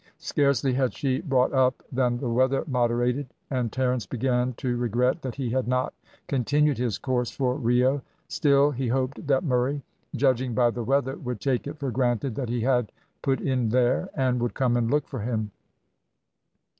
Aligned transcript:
Scarcely 0.17 0.73
had 0.73 0.95
she 0.95 1.21
brought 1.21 1.53
up 1.53 1.83
than 1.91 2.17
the 2.17 2.27
weather 2.27 2.63
moderated, 2.65 3.27
and 3.51 3.71
Terence 3.71 4.07
began 4.07 4.53
to 4.53 4.75
regret 4.75 5.21
that 5.21 5.35
he 5.35 5.51
had 5.51 5.67
not 5.67 5.93
continued 6.27 6.79
his 6.79 6.97
course 6.97 7.29
for 7.29 7.53
Rio; 7.55 8.01
still 8.27 8.71
he 8.71 8.87
hoped 8.87 9.27
that 9.27 9.43
Murray, 9.43 9.83
judging 10.15 10.55
by 10.55 10.71
the 10.71 10.83
weather, 10.83 11.17
would 11.17 11.39
take 11.39 11.67
it 11.67 11.77
for 11.77 11.91
granted 11.91 12.33
that 12.33 12.49
he 12.49 12.61
had 12.61 12.91
put 13.21 13.41
in 13.41 13.69
there, 13.69 14.09
and 14.15 14.39
would 14.41 14.55
come 14.55 14.75
and 14.75 14.89
look 14.89 15.07
for 15.07 15.19
him. 15.19 15.51